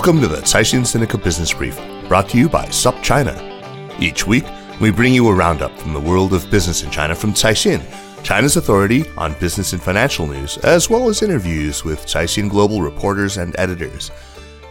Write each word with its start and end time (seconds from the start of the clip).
Welcome 0.00 0.22
to 0.22 0.28
the 0.28 0.38
Caixin 0.38 0.80
Sinica 0.80 1.22
Business 1.22 1.52
Brief, 1.52 1.76
brought 2.08 2.30
to 2.30 2.38
you 2.38 2.48
by 2.48 2.64
SupChina. 2.68 4.00
Each 4.00 4.26
week, 4.26 4.46
we 4.80 4.90
bring 4.90 5.12
you 5.12 5.28
a 5.28 5.34
roundup 5.34 5.78
from 5.78 5.92
the 5.92 6.00
world 6.00 6.32
of 6.32 6.50
business 6.50 6.82
in 6.82 6.90
China 6.90 7.14
from 7.14 7.34
Caixin, 7.34 7.82
China's 8.22 8.56
authority 8.56 9.04
on 9.18 9.34
business 9.34 9.74
and 9.74 9.82
financial 9.82 10.26
news, 10.26 10.56
as 10.56 10.88
well 10.88 11.10
as 11.10 11.20
interviews 11.20 11.84
with 11.84 12.06
Caixin 12.06 12.48
Global 12.48 12.80
reporters 12.80 13.36
and 13.36 13.54
editors. 13.58 14.10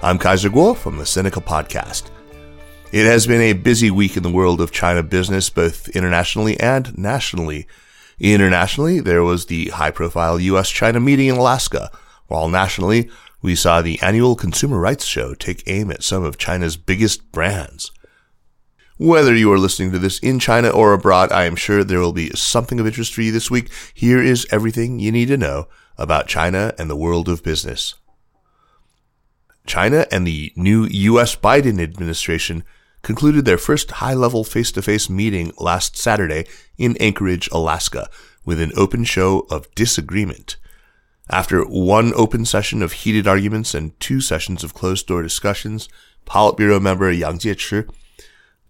I'm 0.02 0.18
Kaiser 0.18 0.50
Kuo 0.50 0.76
from 0.76 0.98
the 0.98 1.04
Sinica 1.04 1.46
Podcast. 1.46 2.10
It 2.92 3.06
has 3.06 3.28
been 3.28 3.42
a 3.42 3.54
busy 3.54 3.92
week 3.92 4.18
in 4.18 4.24
the 4.24 4.32
world 4.32 4.60
of 4.60 4.72
China 4.72 5.04
business, 5.04 5.48
both 5.52 5.90
internationally 5.90 6.60
and 6.60 6.98
nationally. 6.98 7.68
Internationally, 8.20 9.00
there 9.00 9.24
was 9.24 9.46
the 9.46 9.68
high 9.70 9.92
profile 9.92 10.40
US 10.40 10.72
China 10.72 11.00
meeting 11.00 11.28
in 11.28 11.36
Alaska, 11.36 11.92
while 12.30 12.50
nationally, 12.50 13.12
we 13.42 13.56
saw 13.56 13.82
the 13.82 14.00
annual 14.02 14.36
Consumer 14.36 14.80
Rights 14.80 15.06
Show 15.06 15.34
take 15.34 15.64
aim 15.68 15.92
at 15.92 16.04
some 16.04 16.24
of 16.24 16.38
China's 16.38 16.78
biggest 16.78 17.32
brands. 17.32 17.92
Whether 18.98 19.34
you 19.34 19.52
are 19.54 19.58
listening 19.58 19.92
to 19.94 20.00
this 20.00 20.20
in 20.20 20.40
China 20.40 20.70
or 20.70 20.92
abroad, 20.92 21.32
I 21.32 21.46
am 21.46 21.56
sure 21.56 21.84
there 21.84 22.00
will 22.00 22.12
be 22.12 22.32
something 22.32 22.80
of 22.80 22.86
interest 22.86 23.14
for 23.14 23.22
you 23.22 23.32
this 23.32 23.50
week. 23.50 23.72
Here 23.94 24.22
is 24.22 24.46
everything 24.52 25.00
you 25.00 25.12
need 25.12 25.30
to 25.30 25.38
know 25.38 25.70
about 25.98 26.28
China 26.28 26.74
and 26.78 26.90
the 26.90 26.98
world 26.98 27.30
of 27.30 27.42
business. 27.42 27.96
China 29.66 30.06
and 30.12 30.28
the 30.28 30.52
new 30.58 30.86
U.S. 30.86 31.36
Biden 31.36 31.82
administration 31.82 32.66
concluded 33.02 33.46
their 33.46 33.58
first 33.58 33.92
high-level 33.92 34.44
face-to-face 34.44 35.10
meeting 35.10 35.54
last 35.60 35.96
Saturday 35.96 36.46
in 36.78 36.98
Anchorage, 36.98 37.48
Alaska, 37.54 38.10
with 38.44 38.60
an 38.60 38.74
open 38.76 39.06
show 39.06 39.46
of 39.50 39.74
disagreement. 39.76 40.58
After 41.32 41.64
one 41.64 42.12
open 42.16 42.44
session 42.44 42.82
of 42.82 42.92
heated 42.92 43.28
arguments 43.28 43.76
and 43.76 43.98
two 44.00 44.20
sessions 44.20 44.64
of 44.64 44.74
closed-door 44.74 45.22
discussions, 45.22 45.88
Politburo 46.26 46.82
member 46.82 47.12
Yang 47.12 47.40
Jiechi, 47.40 47.90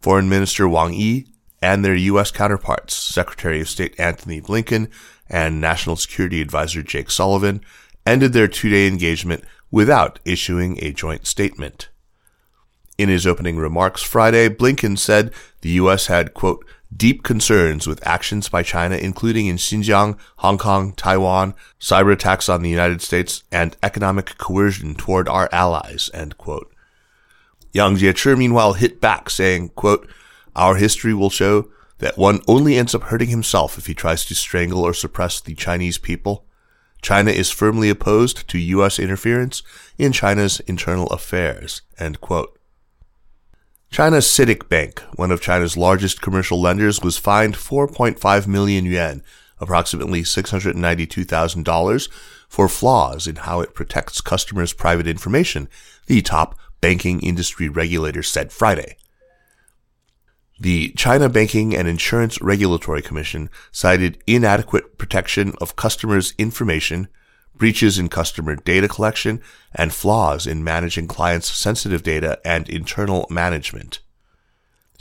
Foreign 0.02 0.28
Minister 0.28 0.68
Wang 0.68 0.94
Yi, 0.94 1.28
and 1.62 1.86
their 1.86 1.96
U.S. 1.96 2.32
counterparts, 2.32 2.96
Secretary 2.96 3.62
of 3.62 3.70
State 3.70 3.98
Antony 3.98 4.42
Blinken 4.42 4.90
and 5.30 5.62
National 5.62 5.96
Security 5.96 6.42
Advisor 6.42 6.84
Jake 6.84 7.10
Sullivan, 7.10 7.62
ended 8.06 8.34
their 8.34 8.48
two-day 8.48 8.88
engagement 8.88 9.46
without 9.72 10.20
issuing 10.26 10.84
a 10.84 10.92
joint 10.92 11.28
statement. 11.28 11.90
In 12.98 13.08
his 13.08 13.26
opening 13.26 13.56
remarks 13.56 14.04
Friday, 14.04 14.50
Blinken 14.50 14.98
said 14.98 15.34
the 15.62 15.70
U.S. 15.70 16.08
had, 16.08 16.34
quote, 16.34 16.66
deep 16.96 17.24
concerns 17.24 17.88
with 17.88 18.06
actions 18.06 18.50
by 18.50 18.64
China, 18.64 18.96
including 18.96 19.48
in 19.48 19.58
Xinjiang, 19.58 20.18
Hong 20.38 20.58
Kong, 20.58 20.94
Taiwan, 20.94 21.54
cyber 21.80 22.14
attacks 22.14 22.50
on 22.50 22.62
the 22.62 22.70
United 22.70 23.02
States, 23.02 23.44
and 23.52 23.78
economic 23.84 24.38
coercion 24.38 24.96
toward 24.96 25.28
our 25.28 25.50
allies, 25.52 26.10
end 26.14 26.38
quote. 26.38 26.72
Yang 27.72 27.98
Jiechi, 27.98 28.38
meanwhile, 28.38 28.74
hit 28.74 29.00
back, 29.00 29.30
saying, 29.30 29.70
quote, 29.70 30.10
Our 30.56 30.76
history 30.76 31.14
will 31.14 31.30
show 31.30 31.70
that 32.00 32.18
one 32.18 32.42
only 32.48 32.78
ends 32.78 32.96
up 32.96 33.04
hurting 33.04 33.30
himself 33.30 33.78
if 33.78 33.86
he 33.86 33.94
tries 33.94 34.26
to 34.26 34.36
strangle 34.36 34.84
or 34.84 34.94
suppress 34.94 35.40
the 35.40 35.54
Chinese 35.54 35.98
people. 35.98 36.46
China 37.02 37.32
is 37.32 37.52
firmly 37.52 37.90
opposed 37.90 38.48
to 38.50 38.58
U.S. 38.58 39.00
interference 39.00 39.64
in 39.98 40.12
China's 40.12 40.60
internal 40.62 41.08
affairs, 41.08 41.82
end 41.98 42.20
quote. 42.20 42.59
China's 43.92 44.28
CITIC 44.28 44.70
Bank, 44.70 45.02
one 45.16 45.32
of 45.32 45.42
China's 45.42 45.76
largest 45.76 46.22
commercial 46.22 46.62
lenders, 46.62 47.02
was 47.02 47.18
fined 47.18 47.56
4.5 47.56 48.46
million 48.46 48.86
yuan, 48.86 49.24
approximately 49.60 50.22
$692,000, 50.22 52.10
for 52.48 52.70
flaws 52.70 53.26
in 53.26 53.38
how 53.38 53.62
it 53.62 53.74
protects 53.74 54.22
customers' 54.22 54.74
private 54.74 55.08
information, 55.08 55.68
the 56.06 56.22
top 56.22 56.56
banking 56.82 57.20
industry 57.22 57.68
regulator 57.68 58.22
said 58.22 58.52
Friday. 58.52 58.96
The 60.60 60.90
China 60.90 61.28
Banking 61.28 61.76
and 61.76 61.88
Insurance 61.88 62.40
Regulatory 62.42 63.02
Commission 63.02 63.50
cited 63.72 64.22
inadequate 64.28 65.00
protection 65.00 65.54
of 65.60 65.76
customers' 65.76 66.34
information, 66.38 67.08
breaches 67.60 68.00
in 68.00 68.10
customer 68.10 68.56
data 68.56 68.88
collection, 68.88 69.40
and 69.76 69.94
flaws 69.94 70.48
in 70.48 70.64
managing 70.64 71.08
clients' 71.08 71.56
sensitive 71.56 72.02
data 72.02 72.40
and 72.44 72.68
internal 72.68 73.28
management. 73.30 74.00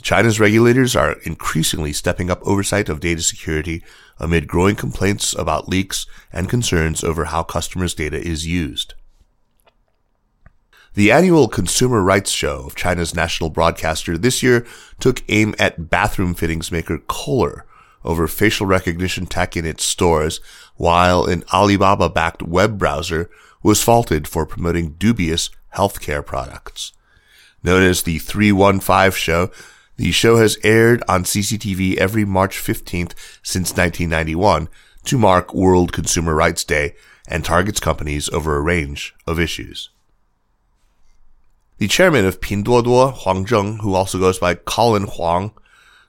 China's 0.01 0.39
regulators 0.39 0.95
are 0.95 1.13
increasingly 1.23 1.91
stepping 1.91 2.29
up 2.29 2.45
oversight 2.45 2.87
of 2.87 2.99
data 2.99 3.21
security 3.21 3.83
amid 4.19 4.47
growing 4.47 4.75
complaints 4.75 5.33
about 5.33 5.67
leaks 5.67 6.05
and 6.31 6.47
concerns 6.49 7.03
over 7.03 7.25
how 7.25 7.41
customers' 7.43 7.95
data 7.95 8.21
is 8.21 8.45
used. 8.45 8.93
The 10.93 11.11
annual 11.11 11.47
Consumer 11.47 12.01
Rights 12.01 12.31
Show 12.31 12.65
of 12.65 12.75
China's 12.75 13.15
national 13.15 13.49
broadcaster 13.49 14.17
this 14.17 14.41
year 14.41 14.65
took 14.99 15.23
aim 15.29 15.53
at 15.59 15.89
bathroom 15.89 16.33
fittings 16.33 16.71
maker 16.71 16.99
Kohler 17.07 17.65
over 18.03 18.27
facial 18.27 18.65
recognition 18.65 19.25
tech 19.25 19.57
in 19.57 19.65
its 19.65 19.83
stores, 19.83 20.39
while 20.75 21.25
an 21.25 21.43
Alibaba-backed 21.53 22.43
web 22.43 22.77
browser 22.77 23.29
was 23.61 23.83
faulted 23.83 24.27
for 24.27 24.45
promoting 24.45 24.93
dubious 24.93 25.49
healthcare 25.75 26.25
products. 26.25 26.93
Known 27.61 27.83
as 27.83 28.03
the 28.03 28.19
315 28.19 29.11
show, 29.11 29.51
the 29.97 30.11
show 30.11 30.37
has 30.37 30.57
aired 30.63 31.03
on 31.09 31.25
CCTV 31.25 31.97
every 31.97 32.23
March 32.23 32.57
15th 32.57 33.13
since 33.43 33.71
1991 33.75 34.69
to 35.05 35.17
mark 35.17 35.53
World 35.53 35.91
Consumer 35.91 36.33
Rights 36.33 36.63
Day 36.63 36.95
and 37.27 37.43
targets 37.43 37.79
companies 37.79 38.29
over 38.29 38.55
a 38.55 38.61
range 38.61 39.13
of 39.27 39.39
issues. 39.39 39.89
The 41.79 41.87
chairman 41.87 42.25
of 42.25 42.41
Pinduoduo, 42.41 43.13
Huang 43.13 43.45
Zheng, 43.45 43.79
who 43.81 43.93
also 43.93 44.19
goes 44.19 44.39
by 44.39 44.55
Colin 44.55 45.03
Huang, 45.03 45.51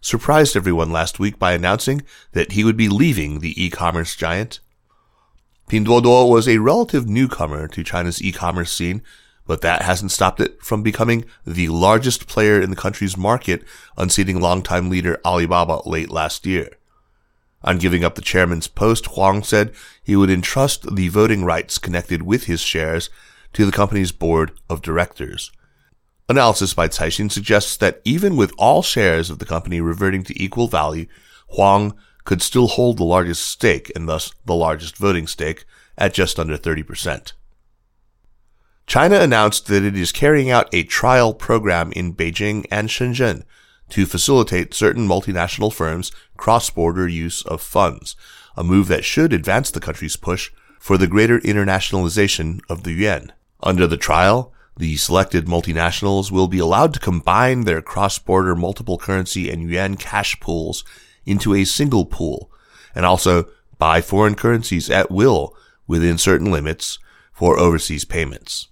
surprised 0.00 0.56
everyone 0.56 0.90
last 0.90 1.18
week 1.18 1.38
by 1.38 1.52
announcing 1.52 2.02
that 2.32 2.52
he 2.52 2.64
would 2.64 2.76
be 2.76 2.88
leaving 2.88 3.40
the 3.40 3.62
e-commerce 3.62 4.16
giant. 4.16 4.60
Pinduoduo 5.68 6.28
was 6.28 6.48
a 6.48 6.58
relative 6.58 7.08
newcomer 7.08 7.68
to 7.68 7.84
China's 7.84 8.22
e-commerce 8.22 8.72
scene, 8.72 9.02
but 9.46 9.60
that 9.60 9.82
hasn't 9.82 10.10
stopped 10.10 10.40
it 10.40 10.62
from 10.62 10.82
becoming 10.82 11.24
the 11.46 11.68
largest 11.68 12.26
player 12.26 12.60
in 12.60 12.70
the 12.70 12.76
country's 12.76 13.16
market, 13.16 13.62
unseating 13.96 14.40
longtime 14.40 14.88
leader 14.88 15.20
Alibaba 15.24 15.88
late 15.88 16.10
last 16.10 16.46
year. 16.46 16.70
On 17.62 17.78
giving 17.78 18.04
up 18.04 18.14
the 18.14 18.22
chairman's 18.22 18.68
post, 18.68 19.06
Huang 19.06 19.42
said 19.42 19.72
he 20.02 20.16
would 20.16 20.30
entrust 20.30 20.94
the 20.94 21.08
voting 21.08 21.44
rights 21.44 21.78
connected 21.78 22.22
with 22.22 22.44
his 22.44 22.60
shares 22.60 23.10
to 23.52 23.66
the 23.66 23.72
company's 23.72 24.12
board 24.12 24.52
of 24.70 24.82
directors. 24.82 25.52
Analysis 26.30 26.74
by 26.74 26.86
Caixin 26.86 27.28
suggests 27.28 27.76
that 27.78 28.00
even 28.04 28.36
with 28.36 28.52
all 28.56 28.82
shares 28.82 29.30
of 29.30 29.40
the 29.40 29.44
company 29.44 29.80
reverting 29.80 30.22
to 30.22 30.40
equal 30.40 30.68
value, 30.68 31.06
Huang 31.48 31.92
could 32.22 32.40
still 32.40 32.68
hold 32.68 32.98
the 32.98 33.04
largest 33.04 33.48
stake 33.48 33.90
and 33.96 34.08
thus 34.08 34.32
the 34.44 34.54
largest 34.54 34.96
voting 34.96 35.26
stake 35.26 35.64
at 35.98 36.14
just 36.14 36.38
under 36.38 36.56
30%. 36.56 37.32
China 38.86 39.18
announced 39.18 39.66
that 39.66 39.82
it 39.82 39.96
is 39.96 40.12
carrying 40.12 40.52
out 40.52 40.72
a 40.72 40.84
trial 40.84 41.34
program 41.34 41.90
in 41.96 42.14
Beijing 42.14 42.64
and 42.70 42.88
Shenzhen 42.88 43.42
to 43.88 44.06
facilitate 44.06 44.72
certain 44.72 45.08
multinational 45.08 45.72
firms' 45.72 46.12
cross-border 46.36 47.08
use 47.08 47.44
of 47.44 47.60
funds, 47.60 48.14
a 48.56 48.62
move 48.62 48.86
that 48.86 49.04
should 49.04 49.32
advance 49.32 49.72
the 49.72 49.80
country's 49.80 50.14
push 50.14 50.52
for 50.78 50.96
the 50.96 51.08
greater 51.08 51.40
internationalization 51.40 52.60
of 52.68 52.84
the 52.84 52.92
yuan. 52.92 53.32
Under 53.64 53.88
the 53.88 53.96
trial, 53.96 54.52
the 54.80 54.96
selected 54.96 55.44
multinationals 55.44 56.30
will 56.32 56.48
be 56.48 56.58
allowed 56.58 56.94
to 56.94 57.00
combine 57.00 57.60
their 57.64 57.82
cross-border 57.82 58.56
multiple 58.56 58.96
currency 58.96 59.50
and 59.50 59.70
yuan 59.70 59.94
cash 59.94 60.40
pools 60.40 60.84
into 61.26 61.54
a 61.54 61.64
single 61.64 62.06
pool, 62.06 62.50
and 62.94 63.04
also 63.04 63.44
buy 63.78 64.00
foreign 64.00 64.34
currencies 64.34 64.88
at 64.88 65.10
will 65.10 65.54
within 65.86 66.16
certain 66.16 66.50
limits 66.50 66.98
for 67.30 67.58
overseas 67.58 68.06
payments. 68.06 68.68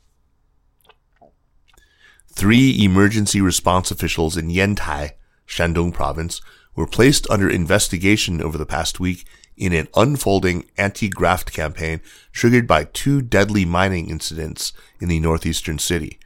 Three 2.32 2.82
emergency 2.82 3.42
response 3.42 3.90
officials 3.90 4.36
in 4.36 4.48
Yantai, 4.48 5.10
Shandong 5.46 5.92
province, 5.92 6.40
were 6.74 6.86
placed 6.86 7.28
under 7.28 7.50
investigation 7.50 8.40
over 8.40 8.56
the 8.56 8.64
past 8.64 8.98
week 8.98 9.26
in 9.58 9.72
an 9.72 9.88
unfolding 9.94 10.64
anti-graft 10.78 11.52
campaign 11.52 12.00
triggered 12.32 12.66
by 12.66 12.84
two 12.84 13.20
deadly 13.20 13.64
mining 13.64 14.08
incidents 14.08 14.72
in 15.00 15.08
the 15.08 15.20
northeastern 15.20 15.78
city. 15.78 16.18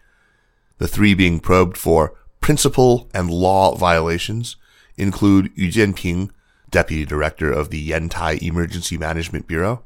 The 0.78 0.88
three 0.88 1.14
being 1.14 1.40
probed 1.40 1.76
for 1.76 2.14
principle 2.40 3.08
and 3.14 3.30
law 3.30 3.74
violations 3.74 4.56
include 4.96 5.50
Yu 5.54 5.68
Jianping, 5.68 6.30
deputy 6.70 7.04
director 7.04 7.50
of 7.50 7.70
the 7.70 7.90
Yantai 7.90 8.42
Emergency 8.42 8.98
Management 8.98 9.46
Bureau, 9.46 9.82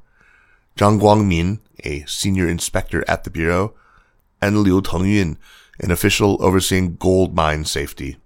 Zhang 0.76 1.00
Guangmin, 1.00 1.60
a 1.84 2.04
senior 2.06 2.48
inspector 2.48 3.04
at 3.08 3.24
the 3.24 3.30
bureau, 3.30 3.74
and 4.42 4.58
Liu 4.58 4.82
Tengyun, 4.82 5.36
an 5.80 5.90
official 5.90 6.36
overseeing 6.40 6.96
gold 6.96 7.34
mine 7.34 7.64
safety. 7.64 8.16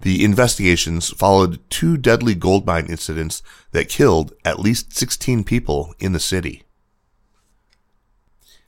The 0.00 0.24
investigations 0.24 1.10
followed 1.10 1.58
two 1.70 1.96
deadly 1.96 2.34
gold 2.34 2.66
mine 2.66 2.86
incidents 2.86 3.42
that 3.72 3.88
killed 3.88 4.32
at 4.44 4.60
least 4.60 4.96
16 4.96 5.44
people 5.44 5.94
in 5.98 6.12
the 6.12 6.20
city. 6.20 6.64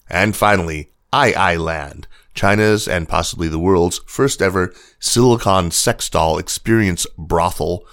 And 0.09 0.35
finally, 0.35 0.91
II 1.15 1.59
Land, 1.59 2.07
China's 2.35 2.89
and 2.89 3.09
possibly 3.09 3.49
the 3.49 3.59
world's 3.59 4.01
first 4.07 4.41
ever 4.41 4.73
silicon 4.99 5.71
sex 5.71 6.09
doll 6.09 6.39
experience 6.39 7.07
brothel, 7.17 7.85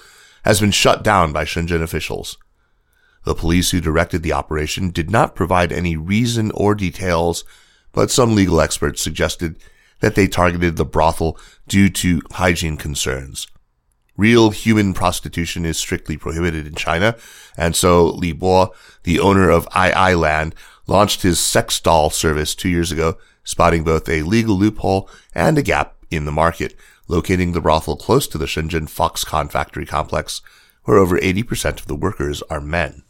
has 0.44 0.60
been 0.60 0.72
shut 0.72 1.04
down 1.04 1.34
by 1.34 1.44
Shenzhen 1.44 1.82
officials. 1.82 2.38
The 3.26 3.36
police 3.36 3.72
who 3.72 3.82
directed 3.82 4.22
the 4.22 4.34
operation 4.34 4.92
did 4.92 5.10
not 5.10 5.36
provide 5.36 5.72
any 5.72 5.98
reason 5.98 6.52
or 6.52 6.76
details, 6.76 7.44
but 7.92 8.12
some 8.12 8.36
legal 8.36 8.62
experts 8.62 9.02
suggested 9.02 9.58
that 10.00 10.16
they 10.16 10.28
targeted 10.28 10.78
the 10.78 10.86
brothel 10.86 11.38
due 11.68 11.90
to 11.90 12.22
hygiene 12.34 12.78
concerns. 12.78 13.48
Real 14.18 14.52
human 14.52 14.94
prostitution 14.94 15.66
is 15.66 15.78
strictly 15.78 16.16
prohibited 16.16 16.66
in 16.66 16.76
China, 16.76 17.18
and 17.58 17.76
so 17.76 18.06
Li 18.06 18.32
Bo, 18.32 18.74
the 19.04 19.20
owner 19.20 19.50
of 19.50 19.68
II 19.76 20.16
Land, 20.16 20.56
launched 20.88 21.24
his 21.24 21.40
sex 21.40 21.80
doll 21.80 22.10
service 22.10 22.56
two 22.56 22.70
years 22.70 22.92
ago, 22.92 23.18
spotting 23.44 23.84
both 23.84 24.08
a 24.08 24.22
legal 24.22 24.56
loophole 24.56 25.10
and 25.34 25.58
a 25.58 25.62
gap 25.62 25.96
in 26.10 26.26
the 26.26 26.32
market, 26.32 26.78
locating 27.08 27.52
the 27.52 27.62
brothel 27.62 27.98
close 27.98 28.28
to 28.28 28.38
the 28.38 28.46
Shenzhen 28.46 28.88
Foxconn 28.90 29.52
factory 29.52 29.86
complex, 29.86 30.42
where 30.84 30.98
over 30.98 31.18
80% 31.18 31.80
of 31.80 31.88
the 31.88 31.96
workers 31.96 32.42
are 32.44 32.62
men. 32.62 33.04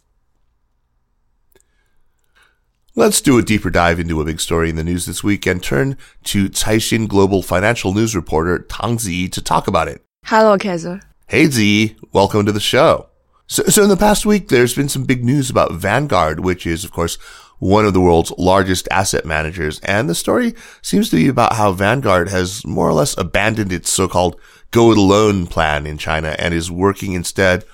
Let's 2.97 3.19
do 3.19 3.37
a 3.37 3.41
deeper 3.41 3.69
dive 3.69 3.99
into 3.99 4.21
a 4.21 4.25
big 4.25 4.39
story 4.39 4.69
in 4.69 4.77
the 4.77 4.83
news 4.83 5.05
this 5.05 5.21
week 5.21 5.45
and 5.45 5.61
turn 5.61 5.97
to 6.23 6.47
Caixin 6.47 7.09
Global 7.09 7.41
financial 7.41 7.93
news 7.93 8.15
reporter 8.15 8.59
Tang 8.59 8.95
Ziyi 8.95 9.29
to 9.33 9.41
talk 9.41 9.67
about 9.67 9.89
it. 9.89 10.01
Hello, 10.23 10.57
Kaiser. 10.57 11.01
Hey 11.27 11.47
Z, 11.47 11.97
welcome 12.13 12.45
to 12.45 12.53
the 12.53 12.61
show. 12.61 13.09
So, 13.47 13.63
so 13.63 13.83
in 13.83 13.89
the 13.89 13.97
past 13.97 14.25
week, 14.25 14.47
there's 14.47 14.73
been 14.73 14.87
some 14.87 15.03
big 15.03 15.25
news 15.25 15.49
about 15.49 15.73
Vanguard, 15.73 16.39
which 16.39 16.65
is, 16.65 16.85
of 16.85 16.93
course, 16.93 17.15
one 17.59 17.85
of 17.85 17.91
the 17.91 17.99
world's 17.99 18.31
largest 18.37 18.87
asset 18.89 19.25
managers. 19.25 19.81
And 19.81 20.09
the 20.09 20.15
story 20.15 20.55
seems 20.81 21.09
to 21.09 21.17
be 21.17 21.27
about 21.27 21.57
how 21.57 21.73
Vanguard 21.73 22.29
has 22.29 22.65
more 22.65 22.87
or 22.87 22.93
less 22.93 23.17
abandoned 23.17 23.73
its 23.73 23.91
so-called 23.91 24.39
go 24.71 24.93
it 24.93 24.97
alone 24.97 25.47
plan 25.47 25.85
in 25.85 25.97
China 25.97 26.33
and 26.39 26.53
is 26.53 26.71
working 26.71 27.11
instead 27.11 27.65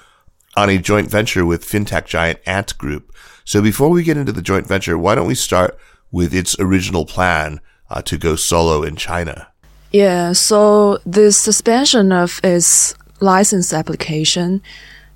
on 0.56 0.69
a 0.69 0.77
joint 0.77 1.09
venture 1.09 1.45
with 1.45 1.65
fintech 1.65 2.06
giant 2.06 2.39
Ant 2.45 2.77
Group. 2.77 3.13
So 3.45 3.62
before 3.62 3.89
we 3.89 4.03
get 4.03 4.18
into 4.18 4.31
the 4.31 4.42
joint 4.42 4.68
venture, 4.68 4.98
why 4.98 5.15
don't 5.15 5.27
we 5.27 5.36
start 5.36 5.77
with 6.12 6.33
its 6.33 6.56
original 6.59 7.06
plan 7.06 7.62
uh, 7.89 8.01
to 8.03 8.18
go 8.18 8.36
solo 8.36 8.83
in 8.83 8.95
China? 8.95 9.48
Yeah, 9.92 10.31
so 10.33 11.00
the 11.06 11.31
suspension 11.31 12.12
of 12.12 12.39
its 12.44 12.95
license 13.19 13.74
application 13.74 14.62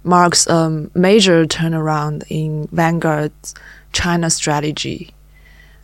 marks 0.03 0.45
a 0.47 0.89
major 0.93 1.45
turnaround 1.45 2.23
in 2.29 2.67
Vanguard's 2.71 3.55
China 3.93 4.29
strategy. 4.29 5.13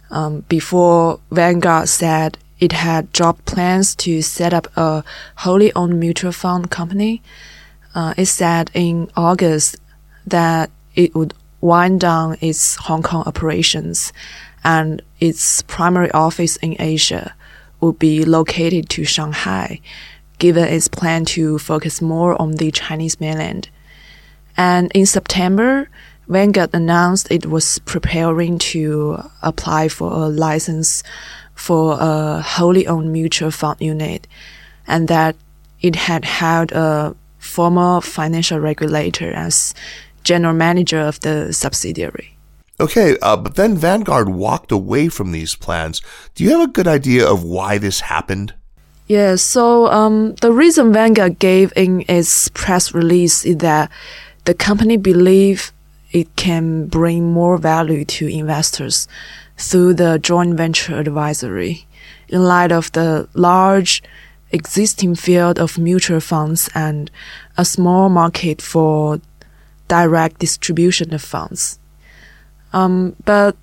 Um, 0.10 0.42
before 0.50 1.20
Vanguard 1.32 1.88
said 1.88 2.38
it 2.60 2.74
had 2.74 3.12
dropped 3.12 3.46
plans 3.46 3.96
to 3.96 4.22
set 4.22 4.54
up 4.54 4.68
a 4.78 5.04
wholly 5.38 5.74
owned 5.74 6.00
mutual 6.00 6.32
fund 6.32 6.70
company, 6.70 7.22
uh, 7.96 8.14
it 8.18 8.26
said 8.26 8.72
in 8.74 9.10
August 9.16 9.78
that 10.26 10.70
it 10.96 11.14
would 11.16 11.34
wind 11.62 12.00
down 12.02 12.38
its 12.42 12.76
Hong 12.76 13.04
Kong 13.04 13.24
operations 13.26 14.12
and 14.64 15.02
its 15.20 15.62
primary 15.64 16.12
office 16.12 16.56
in 16.58 16.76
Asia 16.80 17.34
would 17.80 17.98
be 18.00 18.26
located 18.26 18.90
to 18.90 19.04
Shanghai, 19.04 19.80
given 20.38 20.68
its 20.68 20.88
plan 20.88 21.26
to 21.26 21.58
focus 21.60 22.02
more 22.02 22.40
on 22.42 22.54
the 22.54 22.72
Chinese 22.72 23.20
mainland. 23.20 23.70
And 24.56 24.92
in 24.94 25.06
September, 25.06 25.90
Vanguard 26.28 26.70
announced 26.74 27.32
it 27.32 27.46
was 27.46 27.80
preparing 27.80 28.58
to 28.60 29.24
apply 29.42 29.90
for 29.90 30.12
a 30.12 30.28
license 30.28 31.04
for 31.56 31.98
a 32.00 32.42
wholly 32.42 32.88
owned 32.88 33.12
mutual 33.12 33.52
fund 33.52 33.82
unit 33.82 34.28
and 34.88 35.08
that 35.08 35.36
it 35.82 35.96
had 35.96 36.24
hired 36.26 36.72
a 36.72 37.16
former 37.52 38.02
financial 38.02 38.60
regulator 38.60 39.32
as 39.32 39.74
general 40.24 40.54
manager 40.54 41.00
of 41.00 41.20
the 41.20 41.52
subsidiary. 41.52 42.38
Okay, 42.80 43.18
uh, 43.22 43.38
but 43.38 43.56
then 43.56 43.78
Vanguard 43.78 44.30
walked 44.30 44.72
away 44.72 45.10
from 45.10 45.32
these 45.32 45.56
plans. 45.56 46.02
Do 46.34 46.44
you 46.44 46.52
have 46.52 46.70
a 46.70 46.72
good 46.72 46.88
idea 46.88 47.28
of 47.28 47.44
why 47.44 47.78
this 47.78 48.00
happened? 48.02 48.54
Yeah, 49.08 49.36
so 49.36 49.88
um, 49.88 50.36
the 50.36 50.52
reason 50.52 50.94
Vanguard 50.94 51.38
gave 51.38 51.74
in 51.76 52.06
its 52.08 52.48
press 52.50 52.94
release 52.94 53.46
is 53.46 53.58
that 53.58 53.92
the 54.46 54.54
company 54.54 54.98
believe 54.98 55.72
it 56.12 56.34
can 56.36 56.88
bring 56.88 57.32
more 57.32 57.58
value 57.58 58.06
to 58.06 58.28
investors 58.28 59.08
through 59.58 59.94
the 59.94 60.18
joint 60.18 60.56
venture 60.56 60.98
advisory 60.98 61.86
in 62.30 62.44
light 62.44 62.72
of 62.72 62.92
the 62.94 63.28
large 63.34 64.02
existing 64.52 65.16
field 65.16 65.60
of 65.60 65.78
mutual 65.78 66.20
funds 66.20 66.70
and 66.76 67.10
a 67.58 67.66
small 67.66 68.10
market 68.10 68.62
for 68.62 69.20
direct 69.88 70.40
distribution 70.40 71.14
of 71.14 71.22
funds. 71.22 71.80
Um, 72.74 73.16
but 73.26 73.56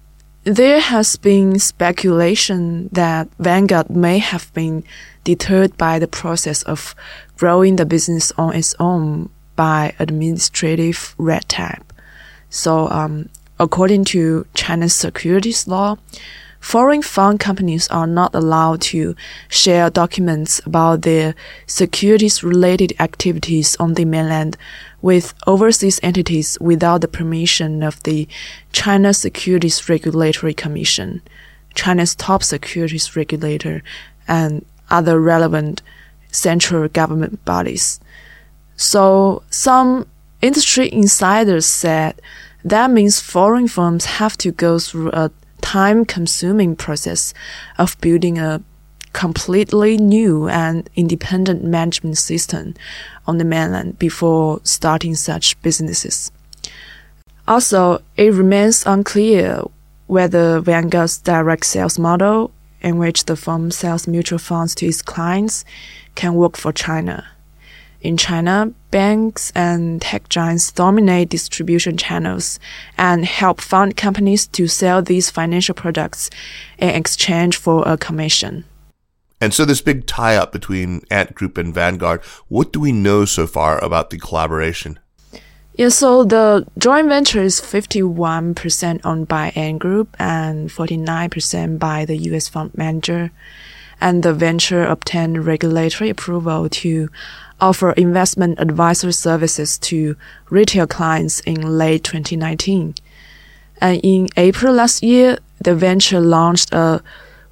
there 0.44 0.80
has 0.80 1.16
been 1.16 1.58
speculation 1.58 2.88
that 2.92 3.28
Vanguard 3.38 3.90
may 3.90 4.18
have 4.18 4.52
been 4.54 4.84
deterred 5.24 5.76
by 5.76 5.98
the 5.98 6.08
process 6.08 6.62
of 6.62 6.94
growing 7.36 7.76
the 7.76 7.86
business 7.86 8.32
on 8.38 8.54
its 8.54 8.74
own 8.78 9.30
by 9.56 9.94
administrative 9.98 11.14
red 11.18 11.48
tape. 11.48 11.92
So, 12.50 12.88
um, 12.88 13.28
according 13.58 14.04
to 14.06 14.46
China's 14.54 14.94
securities 14.94 15.66
law, 15.68 15.96
foreign 16.60 17.02
fund 17.02 17.40
companies 17.40 17.88
are 17.88 18.06
not 18.06 18.34
allowed 18.34 18.80
to 18.80 19.14
share 19.48 19.90
documents 19.90 20.60
about 20.66 21.02
their 21.02 21.34
securities 21.66 22.42
related 22.42 22.92
activities 23.00 23.76
on 23.76 23.94
the 23.94 24.04
mainland 24.04 24.56
with 25.00 25.34
overseas 25.46 26.00
entities 26.02 26.58
without 26.60 27.00
the 27.00 27.08
permission 27.08 27.82
of 27.82 28.02
the 28.02 28.26
China 28.72 29.14
Securities 29.14 29.88
Regulatory 29.88 30.54
Commission, 30.54 31.22
China's 31.74 32.14
top 32.14 32.42
securities 32.42 33.14
regulator, 33.14 33.82
and 34.26 34.64
other 34.90 35.20
relevant 35.20 35.82
central 36.32 36.88
government 36.88 37.44
bodies. 37.44 38.00
So 38.76 39.42
some 39.50 40.06
industry 40.42 40.92
insiders 40.92 41.66
said 41.66 42.20
that 42.64 42.90
means 42.90 43.20
foreign 43.20 43.68
firms 43.68 44.04
have 44.04 44.36
to 44.38 44.52
go 44.52 44.78
through 44.78 45.10
a 45.12 45.30
time 45.60 46.04
consuming 46.04 46.76
process 46.76 47.34
of 47.78 48.00
building 48.00 48.38
a 48.38 48.62
completely 49.12 49.96
new 49.96 50.48
and 50.48 50.88
independent 50.94 51.64
management 51.64 52.18
system 52.18 52.74
on 53.26 53.38
the 53.38 53.44
mainland 53.44 53.98
before 53.98 54.60
starting 54.64 55.14
such 55.14 55.60
businesses. 55.62 56.30
Also, 57.46 58.02
it 58.16 58.32
remains 58.32 58.86
unclear 58.86 59.62
whether 60.06 60.60
Vanguard's 60.60 61.18
direct 61.18 61.66
sales 61.66 61.98
model, 61.98 62.50
in 62.80 62.98
which 62.98 63.24
the 63.24 63.36
firm 63.36 63.70
sells 63.70 64.06
mutual 64.06 64.38
funds 64.38 64.74
to 64.74 64.86
its 64.86 65.02
clients, 65.02 65.64
can 66.14 66.34
work 66.34 66.56
for 66.56 66.72
China. 66.72 67.26
In 68.00 68.16
China, 68.16 68.72
banks 68.92 69.50
and 69.56 70.00
tech 70.00 70.28
giants 70.28 70.70
dominate 70.70 71.30
distribution 71.30 71.96
channels 71.96 72.60
and 72.96 73.24
help 73.24 73.60
fund 73.60 73.96
companies 73.96 74.46
to 74.48 74.68
sell 74.68 75.02
these 75.02 75.30
financial 75.30 75.74
products 75.74 76.30
in 76.78 76.90
exchange 76.90 77.56
for 77.56 77.82
a 77.86 77.96
commission. 77.96 78.64
And 79.40 79.52
so, 79.52 79.64
this 79.64 79.80
big 79.80 80.06
tie 80.06 80.36
up 80.36 80.52
between 80.52 81.02
Ant 81.10 81.34
Group 81.34 81.58
and 81.58 81.74
Vanguard, 81.74 82.22
what 82.48 82.72
do 82.72 82.80
we 82.80 82.92
know 82.92 83.24
so 83.24 83.46
far 83.46 83.82
about 83.84 84.10
the 84.10 84.18
collaboration? 84.18 84.98
Yeah, 85.74 85.90
so 85.90 86.24
the 86.24 86.66
joint 86.76 87.06
venture 87.08 87.40
is 87.40 87.60
51% 87.60 89.00
owned 89.04 89.28
by 89.28 89.52
Ant 89.54 89.78
Group 89.78 90.16
and 90.18 90.70
49% 90.70 91.78
by 91.78 92.04
the 92.04 92.16
US 92.16 92.48
fund 92.48 92.76
manager. 92.76 93.30
And 94.00 94.22
the 94.22 94.32
venture 94.32 94.84
obtained 94.84 95.44
regulatory 95.44 96.10
approval 96.10 96.68
to 96.68 97.08
offer 97.60 97.92
investment 97.92 98.60
advisory 98.60 99.12
services 99.12 99.78
to 99.78 100.16
retail 100.50 100.86
clients 100.86 101.40
in 101.40 101.78
late 101.78 102.04
2019. 102.04 102.94
And 103.80 104.00
in 104.02 104.28
April 104.36 104.74
last 104.74 105.02
year, 105.02 105.38
the 105.60 105.74
venture 105.74 106.20
launched 106.20 106.72
a 106.72 107.02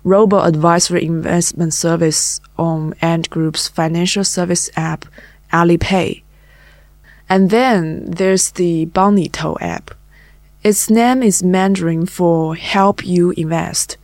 robo 0.04 0.40
advisory 0.40 1.04
investment 1.04 1.74
service 1.74 2.40
on 2.56 2.94
Ant 3.02 3.28
Group's 3.28 3.66
financial 3.68 4.22
service 4.24 4.70
app, 4.76 5.04
Alipay. 5.52 6.22
And 7.28 7.50
then 7.50 8.08
there's 8.08 8.52
the 8.52 8.84
Bang 8.86 9.16
Ni 9.16 9.28
Tou 9.28 9.56
app. 9.60 9.90
Its 10.62 10.88
name 10.88 11.22
is 11.22 11.42
Mandarin 11.42 12.06
for 12.06 12.54
help 12.54 13.04
you 13.04 13.32
invest. 13.32 13.96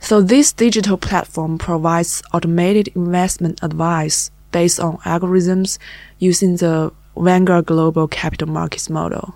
So 0.00 0.20
this 0.20 0.52
digital 0.52 0.96
platform 0.96 1.58
provides 1.58 2.22
automated 2.32 2.88
investment 2.94 3.58
advice 3.62 4.30
based 4.52 4.78
on 4.78 4.98
algorithms 4.98 5.78
using 6.18 6.56
the 6.56 6.92
Vanguard 7.16 7.66
Global 7.66 8.06
Capital 8.06 8.48
Markets 8.48 8.88
model. 8.88 9.34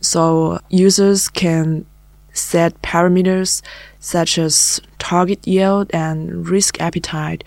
So 0.00 0.60
users 0.68 1.28
can 1.28 1.86
set 2.32 2.80
parameters 2.82 3.62
such 3.98 4.38
as 4.38 4.80
target 4.98 5.46
yield 5.46 5.90
and 5.92 6.48
risk 6.48 6.80
appetite, 6.80 7.44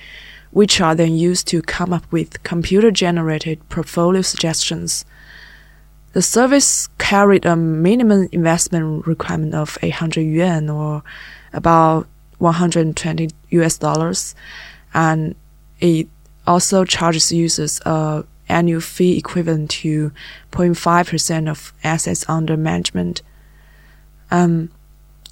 which 0.52 0.82
are 0.82 0.96
then 0.96 1.16
used 1.16 1.48
to 1.48 1.62
come 1.62 1.94
up 1.94 2.04
with 2.12 2.42
computer 2.44 2.92
generated 2.92 3.58
portfolio 3.70 4.22
suggestions. 4.22 5.06
The 6.14 6.22
service 6.22 6.90
carried 7.00 7.46
a 7.46 7.56
minimum 7.56 8.30
investment 8.32 9.08
requirement 9.08 9.56
of 9.56 9.80
800 9.82 10.22
yuan 10.22 10.70
or 10.70 11.04
about 11.54 12.08
120 12.40 13.30
US 13.50 13.78
dollars, 13.78 14.36
and 14.94 15.36
it 15.80 16.08
also 16.46 16.86
charges 16.86 17.32
users 17.32 17.80
a 17.86 18.26
annual 18.50 18.82
fee 18.82 19.18
equivalent 19.18 19.70
to 19.70 20.12
0.5% 20.52 21.50
of 21.50 21.74
assets 21.84 22.26
under 22.28 22.58
management. 22.58 23.22
Um, 24.32 24.70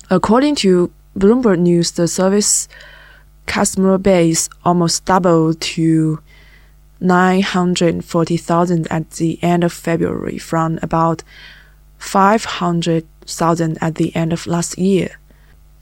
according 0.10 0.56
to 0.56 0.92
Bloomberg 1.18 1.60
News, 1.60 1.92
the 1.92 2.08
service 2.08 2.68
customer 3.46 3.98
base 3.98 4.50
almost 4.64 5.06
doubled 5.06 5.60
to 5.62 6.22
940,000 7.00 8.88
at 8.92 9.12
the 9.12 9.44
end 9.44 9.64
of 9.64 9.74
February 9.74 10.38
from 10.38 10.80
about 10.82 11.24
500,000 11.98 13.78
at 13.82 13.96
the 13.96 14.16
end 14.16 14.32
of 14.34 14.48
last 14.48 14.78
year. 14.78 15.18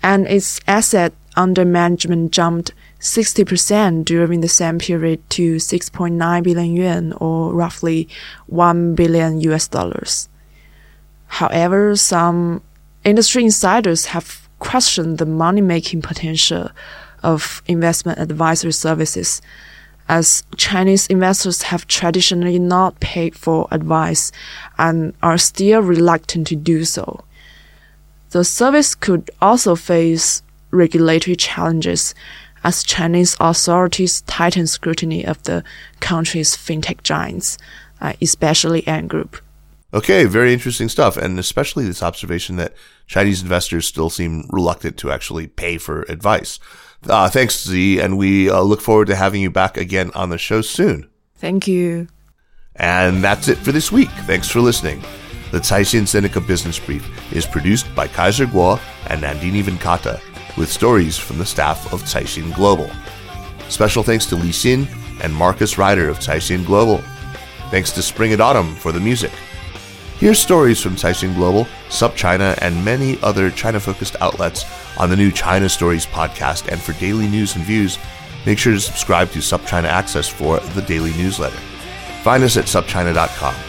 And 0.01 0.27
its 0.27 0.59
asset 0.67 1.13
under 1.35 1.65
management 1.65 2.31
jumped 2.31 2.73
60% 2.99 4.05
during 4.05 4.41
the 4.41 4.47
same 4.47 4.79
period 4.79 5.27
to 5.31 5.55
6.9 5.55 6.43
billion 6.43 6.75
yuan 6.75 7.13
or 7.13 7.53
roughly 7.53 8.07
1 8.47 8.95
billion 8.95 9.39
US 9.41 9.67
dollars. 9.67 10.27
However, 11.27 11.95
some 11.95 12.61
industry 13.03 13.43
insiders 13.43 14.07
have 14.07 14.49
questioned 14.59 15.17
the 15.17 15.25
money 15.25 15.61
making 15.61 16.01
potential 16.01 16.69
of 17.23 17.61
investment 17.67 18.19
advisory 18.19 18.73
services 18.73 19.41
as 20.09 20.43
Chinese 20.57 21.05
investors 21.07 21.61
have 21.61 21.85
traditionally 21.85 22.57
not 22.57 22.99
paid 22.99 23.35
for 23.35 23.67
advice 23.71 24.31
and 24.77 25.13
are 25.21 25.37
still 25.37 25.81
reluctant 25.81 26.47
to 26.47 26.55
do 26.55 26.83
so. 26.83 27.23
The 28.31 28.43
service 28.43 28.95
could 28.95 29.31
also 29.41 29.75
face 29.75 30.43
regulatory 30.71 31.35
challenges 31.35 32.13
as 32.63 32.83
Chinese 32.83 33.35
authorities 33.39 34.21
tighten 34.21 34.67
scrutiny 34.67 35.25
of 35.25 35.41
the 35.43 35.63
country's 35.99 36.55
fintech 36.55 37.03
giants, 37.03 37.57
uh, 38.01 38.13
especially 38.21 38.85
Ant 38.85 39.07
Group. 39.07 39.37
Okay, 39.91 40.25
very 40.25 40.53
interesting 40.53 40.89
stuff, 40.89 41.17
and 41.17 41.39
especially 41.39 41.85
this 41.85 42.03
observation 42.03 42.57
that 42.57 42.73
Chinese 43.07 43.41
investors 43.41 43.87
still 43.87 44.11
seem 44.11 44.47
reluctant 44.51 44.97
to 44.97 45.11
actually 45.11 45.47
pay 45.47 45.79
for 45.79 46.03
advice. 46.03 46.59
Uh, 47.07 47.27
thanks, 47.29 47.63
Z, 47.63 47.99
and 47.99 48.17
we 48.17 48.49
uh, 48.49 48.61
look 48.61 48.81
forward 48.81 49.07
to 49.07 49.15
having 49.15 49.41
you 49.41 49.49
back 49.49 49.77
again 49.77 50.11
on 50.13 50.29
the 50.29 50.37
show 50.37 50.61
soon. 50.61 51.09
Thank 51.35 51.67
you. 51.67 52.07
And 52.75 53.23
that's 53.23 53.47
it 53.47 53.57
for 53.57 53.71
this 53.71 53.91
week. 53.91 54.09
Thanks 54.27 54.47
for 54.47 54.61
listening. 54.61 55.03
The 55.51 55.59
Caixin 55.59 56.03
Sinica 56.03 56.45
Business 56.45 56.77
Brief 56.77 57.33
is 57.33 57.47
produced 57.47 57.93
by 57.95 58.07
Kaiser 58.07 58.45
Kuo 58.45 58.79
and 59.07 59.23
Nandini 59.23 59.63
Venkata, 59.63 60.21
with 60.57 60.71
stories 60.71 61.17
from 61.17 61.39
the 61.39 61.45
staff 61.45 61.91
of 61.91 62.03
Caixin 62.03 62.53
Global. 62.53 62.89
Special 63.67 64.03
thanks 64.03 64.27
to 64.27 64.35
Li 64.35 64.49
Xin 64.49 64.87
and 65.23 65.33
Marcus 65.33 65.77
Ryder 65.77 66.07
of 66.07 66.19
Caixin 66.19 66.65
Global. 66.65 67.03
Thanks 67.71 67.91
to 67.91 68.01
Spring 68.03 68.31
and 68.31 68.41
Autumn 68.41 68.75
for 68.75 68.91
the 68.91 68.99
music. 68.99 69.31
Hear 70.19 70.33
stories 70.33 70.81
from 70.81 70.95
Caixin 70.95 71.33
Global, 71.33 71.65
SupChina, 71.87 72.57
and 72.61 72.83
many 72.83 73.19
other 73.21 73.49
China 73.49 73.79
focused 73.79 74.17
outlets 74.19 74.65
on 74.97 75.09
the 75.09 75.15
new 75.15 75.31
China 75.31 75.69
Stories 75.69 76.05
podcast. 76.05 76.67
And 76.67 76.79
for 76.79 76.93
daily 76.99 77.27
news 77.27 77.55
and 77.55 77.63
views, 77.63 77.97
make 78.45 78.59
sure 78.59 78.73
to 78.73 78.79
subscribe 78.79 79.31
to 79.31 79.39
SupChina 79.39 79.85
Access 79.85 80.27
for 80.27 80.59
the 80.59 80.81
daily 80.81 81.13
newsletter. 81.13 81.57
Find 82.21 82.43
us 82.43 82.57
at 82.57 82.65
supchina.com. 82.65 83.68